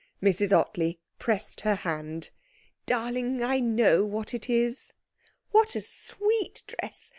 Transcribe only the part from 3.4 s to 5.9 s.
I know what it is. What a